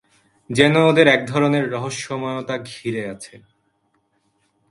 [0.49, 3.35] যেন ওদের এক ধরনের রহস্যময়তা ঘিরে আছে।